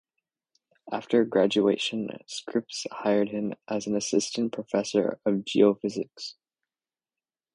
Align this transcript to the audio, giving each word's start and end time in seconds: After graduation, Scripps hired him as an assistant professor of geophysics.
After 0.91 1.23
graduation, 1.25 2.09
Scripps 2.25 2.87
hired 2.91 3.29
him 3.29 3.53
as 3.67 3.85
an 3.85 3.95
assistant 3.95 4.51
professor 4.51 5.19
of 5.27 5.45
geophysics. 5.45 6.33